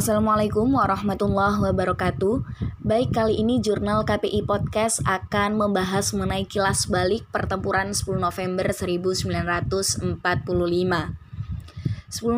Assalamualaikum 0.00 0.80
warahmatullahi 0.80 1.60
wabarakatuh. 1.60 2.40
Baik, 2.80 3.12
kali 3.12 3.36
ini 3.36 3.60
jurnal 3.60 4.08
KPI 4.08 4.48
Podcast 4.48 5.04
akan 5.04 5.60
membahas 5.60 6.16
mengenai 6.16 6.48
kilas 6.48 6.88
balik 6.88 7.28
pertempuran 7.28 7.92
10 7.92 8.16
November 8.16 8.72
1945. 8.72 10.08
10 10.08 10.16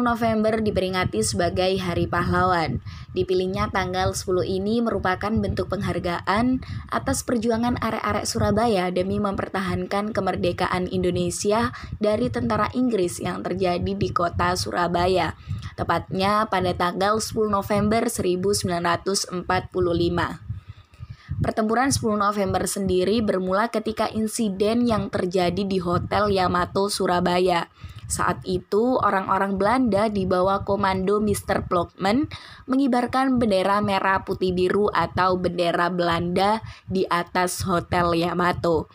November 0.02 0.58
diperingati 0.58 1.22
sebagai 1.22 1.78
Hari 1.78 2.10
Pahlawan. 2.10 2.82
Dipilihnya 3.14 3.70
tanggal 3.70 4.10
10 4.10 4.42
ini 4.42 4.82
merupakan 4.82 5.30
bentuk 5.30 5.70
penghargaan 5.70 6.66
atas 6.90 7.22
perjuangan 7.22 7.78
arek-arek 7.78 8.26
Surabaya 8.26 8.90
demi 8.90 9.22
mempertahankan 9.22 10.10
kemerdekaan 10.10 10.90
Indonesia 10.90 11.70
dari 12.02 12.26
tentara 12.26 12.74
Inggris 12.74 13.22
yang 13.22 13.46
terjadi 13.46 13.94
di 13.94 14.10
kota 14.10 14.58
Surabaya. 14.58 15.38
Tepatnya 15.74 16.46
pada 16.50 16.76
tanggal 16.76 17.18
10 17.18 17.48
November 17.48 18.06
1945. 18.06 19.42
Pertempuran 21.42 21.90
10 21.90 22.20
November 22.20 22.62
sendiri 22.70 23.18
bermula 23.18 23.66
ketika 23.72 24.06
insiden 24.12 24.86
yang 24.86 25.10
terjadi 25.10 25.66
di 25.66 25.82
Hotel 25.82 26.30
Yamato 26.30 26.86
Surabaya. 26.86 27.66
Saat 28.12 28.44
itu, 28.44 29.00
orang-orang 29.00 29.56
Belanda 29.56 30.12
di 30.12 30.28
bawah 30.28 30.68
komando 30.68 31.16
Mr. 31.16 31.64
Plokman 31.64 32.28
mengibarkan 32.68 33.40
bendera 33.40 33.80
merah 33.80 34.20
putih 34.20 34.52
biru 34.52 34.92
atau 34.92 35.40
bendera 35.40 35.88
Belanda 35.88 36.60
di 36.84 37.08
atas 37.08 37.64
Hotel 37.64 38.12
Yamato. 38.20 38.92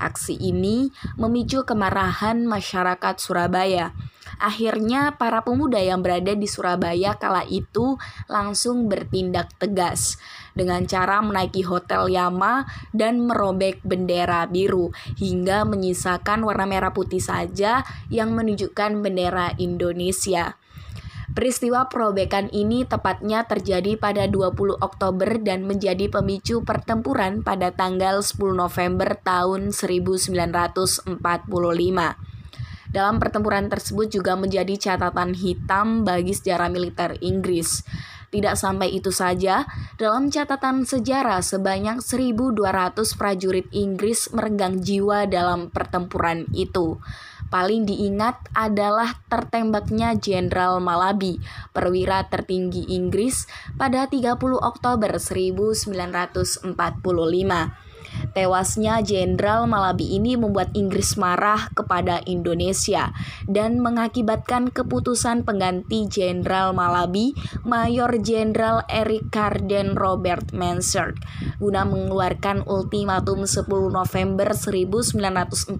Aksi 0.00 0.32
ini 0.40 0.88
memicu 1.20 1.68
kemarahan 1.68 2.48
masyarakat 2.48 3.20
Surabaya. 3.20 3.92
Akhirnya, 4.40 5.20
para 5.20 5.44
pemuda 5.44 5.76
yang 5.76 6.00
berada 6.00 6.32
di 6.32 6.48
Surabaya 6.48 7.20
kala 7.20 7.44
itu 7.44 8.00
langsung 8.24 8.88
bertindak 8.88 9.52
tegas 9.60 10.16
dengan 10.56 10.88
cara 10.88 11.20
menaiki 11.20 11.60
Hotel 11.68 12.08
Yama 12.16 12.64
dan 12.96 13.20
merobek 13.20 13.84
bendera 13.84 14.48
biru 14.48 14.96
hingga 15.20 15.68
menyisakan 15.68 16.48
warna 16.48 16.64
merah 16.64 16.96
putih 16.96 17.20
saja 17.20 17.84
yang 18.08 18.32
menunjukkan 18.32 19.04
bendera 19.04 19.52
Indonesia. 19.60 20.56
Peristiwa 21.30 21.86
perobekan 21.86 22.50
ini 22.50 22.82
tepatnya 22.82 23.46
terjadi 23.46 23.94
pada 23.94 24.26
20 24.26 24.82
Oktober 24.82 25.38
dan 25.38 25.62
menjadi 25.62 26.10
pemicu 26.10 26.66
pertempuran 26.66 27.46
pada 27.46 27.70
tanggal 27.70 28.18
10 28.18 28.58
November 28.58 29.14
tahun 29.14 29.70
1945. 29.70 31.06
Dalam 32.90 33.22
pertempuran 33.22 33.70
tersebut 33.70 34.10
juga 34.10 34.34
menjadi 34.34 34.74
catatan 34.74 35.38
hitam 35.38 36.02
bagi 36.02 36.34
sejarah 36.34 36.66
militer 36.66 37.14
Inggris. 37.22 37.86
Tidak 38.30 38.58
sampai 38.58 38.90
itu 38.90 39.14
saja, 39.14 39.66
dalam 39.98 40.34
catatan 40.34 40.82
sejarah 40.82 41.42
sebanyak 41.42 42.02
1.200 42.02 42.58
prajurit 43.14 43.70
Inggris 43.70 44.34
merenggang 44.34 44.82
jiwa 44.82 45.30
dalam 45.30 45.70
pertempuran 45.70 46.50
itu. 46.50 46.98
Paling 47.50 47.82
diingat 47.82 48.46
adalah 48.54 49.18
tertembaknya 49.26 50.14
Jenderal 50.14 50.78
Malabi, 50.78 51.42
perwira 51.74 52.22
tertinggi 52.30 52.86
Inggris 52.94 53.50
pada 53.74 54.06
30 54.06 54.38
Oktober 54.62 55.18
1945. 55.18 57.89
Tewasnya 58.30 59.02
Jenderal 59.02 59.66
Malabi 59.66 60.14
ini 60.14 60.38
membuat 60.38 60.70
Inggris 60.78 61.18
marah 61.18 61.66
kepada 61.74 62.22
Indonesia 62.30 63.10
dan 63.50 63.82
mengakibatkan 63.82 64.70
keputusan 64.70 65.42
pengganti 65.42 66.06
Jenderal 66.06 66.70
Malabi, 66.70 67.34
Mayor 67.66 68.22
Jenderal 68.22 68.86
Eric 68.86 69.34
Carden 69.34 69.98
Robert 69.98 70.54
Mansard, 70.54 71.18
guna 71.58 71.82
mengeluarkan 71.82 72.62
ultimatum 72.70 73.50
10 73.50 73.66
November 73.66 74.54
1945 74.54 75.74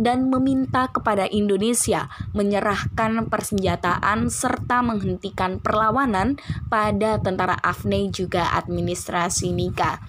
dan 0.00 0.18
meminta 0.32 0.88
kepada 0.88 1.28
Indonesia 1.28 2.08
menyerahkan 2.32 3.28
persenjataan 3.28 4.32
serta 4.32 4.80
menghentikan 4.80 5.60
perlawanan 5.60 6.40
pada 6.72 7.20
tentara 7.20 7.60
AFNE 7.60 8.08
juga 8.08 8.56
administrasi 8.56 9.52
Nika. 9.52 10.00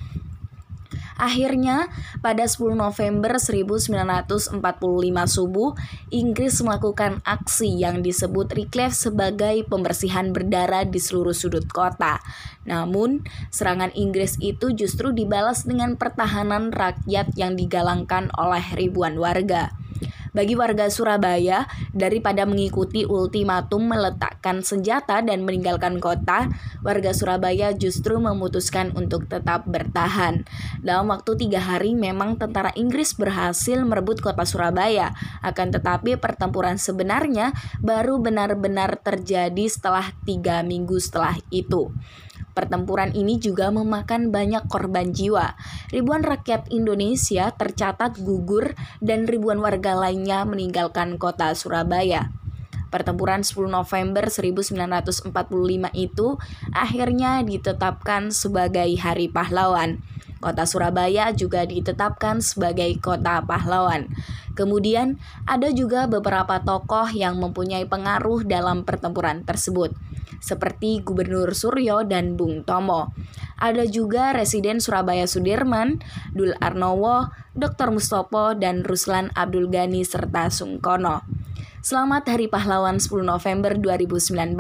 Akhirnya, 1.18 1.90
pada 2.22 2.46
10 2.46 2.78
November 2.78 3.42
1945 3.42 4.62
subuh, 5.26 5.74
Inggris 6.14 6.62
melakukan 6.62 7.26
aksi 7.26 7.82
yang 7.82 8.06
disebut 8.06 8.54
Reclave 8.54 8.94
sebagai 8.94 9.66
pembersihan 9.66 10.30
berdarah 10.30 10.86
di 10.86 11.02
seluruh 11.02 11.34
sudut 11.34 11.66
kota. 11.66 12.22
Namun, 12.70 13.26
serangan 13.50 13.90
Inggris 13.98 14.38
itu 14.38 14.72
justru 14.78 15.10
dibalas 15.10 15.66
dengan 15.66 15.98
pertahanan 15.98 16.70
rakyat 16.70 17.34
yang 17.34 17.58
digalangkan 17.58 18.30
oleh 18.38 18.64
ribuan 18.78 19.18
warga. 19.18 19.74
Bagi 20.38 20.54
warga 20.54 20.86
Surabaya, 20.86 21.66
daripada 21.98 22.46
mengikuti 22.46 23.10
ultimatum 23.10 23.90
meletakkan 23.90 24.62
senjata 24.62 25.26
dan 25.26 25.42
meninggalkan 25.42 25.98
kota, 25.98 26.54
warga 26.86 27.10
Surabaya 27.10 27.74
justru 27.74 28.22
memutuskan 28.22 28.94
untuk 28.94 29.26
tetap 29.26 29.66
bertahan. 29.66 30.46
Dalam 30.86 31.10
waktu 31.10 31.42
tiga 31.42 31.58
hari 31.58 31.98
memang 31.98 32.38
tentara 32.38 32.70
Inggris 32.78 33.18
berhasil 33.18 33.82
merebut 33.82 34.22
kota 34.22 34.46
Surabaya, 34.46 35.18
akan 35.42 35.74
tetapi 35.74 36.22
pertempuran 36.22 36.78
sebenarnya 36.78 37.58
baru 37.82 38.22
benar-benar 38.22 39.02
terjadi 39.02 39.66
setelah 39.66 40.14
tiga 40.22 40.62
minggu 40.62 41.02
setelah 41.02 41.34
itu. 41.50 41.90
Pertempuran 42.58 43.14
ini 43.14 43.38
juga 43.38 43.70
memakan 43.70 44.34
banyak 44.34 44.66
korban 44.66 45.14
jiwa. 45.14 45.54
Ribuan 45.94 46.26
rakyat 46.26 46.74
Indonesia 46.74 47.54
tercatat 47.54 48.18
gugur 48.18 48.74
dan 48.98 49.30
ribuan 49.30 49.62
warga 49.62 49.94
lainnya 49.94 50.42
meninggalkan 50.42 51.22
kota 51.22 51.54
Surabaya. 51.54 52.34
Pertempuran 52.90 53.46
10 53.46 53.70
November 53.70 54.34
1945 54.34 55.30
itu 55.94 56.28
akhirnya 56.74 57.46
ditetapkan 57.46 58.34
sebagai 58.34 58.90
Hari 58.90 59.30
Pahlawan. 59.30 60.02
Kota 60.42 60.66
Surabaya 60.66 61.30
juga 61.38 61.62
ditetapkan 61.62 62.42
sebagai 62.42 62.90
kota 62.98 63.38
pahlawan. 63.46 64.10
Kemudian 64.58 65.22
ada 65.46 65.70
juga 65.70 66.10
beberapa 66.10 66.58
tokoh 66.58 67.14
yang 67.14 67.38
mempunyai 67.38 67.86
pengaruh 67.86 68.42
dalam 68.50 68.82
pertempuran 68.82 69.46
tersebut 69.46 69.94
seperti 70.40 71.04
Gubernur 71.04 71.54
Suryo 71.54 72.08
dan 72.08 72.38
Bung 72.38 72.64
Tomo. 72.64 73.14
Ada 73.58 73.90
juga 73.90 74.32
Residen 74.34 74.78
Surabaya 74.78 75.26
Sudirman, 75.26 76.02
Dul 76.34 76.54
Arnowo, 76.62 77.34
Dr. 77.58 77.90
Mustopo, 77.90 78.54
dan 78.54 78.86
Ruslan 78.86 79.34
Abdul 79.34 79.70
Ghani 79.74 80.06
serta 80.06 80.54
Sungkono. 80.54 81.26
Selamat 81.82 82.28
Hari 82.28 82.52
Pahlawan 82.52 83.00
10 83.00 83.24
November 83.24 83.74
2019 83.80 84.58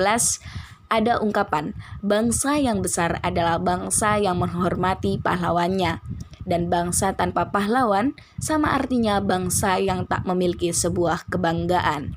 ada 0.87 1.19
ungkapan, 1.19 1.75
bangsa 1.99 2.55
yang 2.55 2.79
besar 2.79 3.19
adalah 3.19 3.59
bangsa 3.59 4.15
yang 4.23 4.39
menghormati 4.39 5.19
pahlawannya. 5.19 5.99
Dan 6.47 6.71
bangsa 6.71 7.11
tanpa 7.11 7.51
pahlawan 7.51 8.15
sama 8.39 8.71
artinya 8.71 9.19
bangsa 9.19 9.83
yang 9.83 10.07
tak 10.07 10.23
memiliki 10.23 10.71
sebuah 10.71 11.27
kebanggaan. 11.27 12.15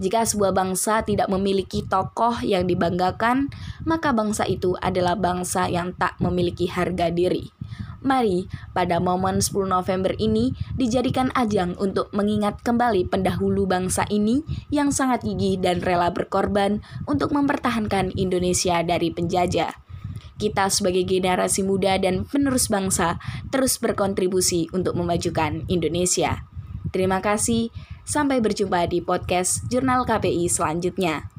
Jika 0.00 0.24
sebuah 0.24 0.56
bangsa 0.56 1.04
tidak 1.04 1.28
memiliki 1.28 1.84
tokoh 1.84 2.40
yang 2.40 2.64
dibanggakan, 2.64 3.52
maka 3.84 4.16
bangsa 4.16 4.48
itu 4.48 4.72
adalah 4.80 5.12
bangsa 5.12 5.68
yang 5.68 5.92
tak 5.92 6.16
memiliki 6.24 6.72
harga 6.72 7.12
diri. 7.12 7.52
Mari, 8.00 8.48
pada 8.72 8.96
momen 8.96 9.44
10 9.44 9.68
November 9.68 10.16
ini 10.16 10.56
dijadikan 10.72 11.28
ajang 11.36 11.76
untuk 11.76 12.08
mengingat 12.16 12.64
kembali 12.64 13.12
pendahulu 13.12 13.68
bangsa 13.68 14.08
ini 14.08 14.40
yang 14.72 14.88
sangat 14.88 15.20
gigih 15.20 15.60
dan 15.60 15.84
rela 15.84 16.08
berkorban 16.08 16.80
untuk 17.04 17.36
mempertahankan 17.36 18.16
Indonesia 18.16 18.80
dari 18.80 19.12
penjajah. 19.12 19.76
Kita 20.40 20.72
sebagai 20.72 21.04
generasi 21.04 21.60
muda 21.60 22.00
dan 22.00 22.24
penerus 22.24 22.72
bangsa 22.72 23.20
terus 23.52 23.76
berkontribusi 23.76 24.72
untuk 24.72 24.96
memajukan 24.96 25.68
Indonesia. 25.68 26.48
Terima 26.96 27.20
kasih. 27.20 27.68
Sampai 28.04 28.42
berjumpa 28.42 28.90
di 28.90 29.00
podcast 29.00 29.64
Jurnal 29.70 30.04
KPI 30.04 30.50
selanjutnya. 30.50 31.29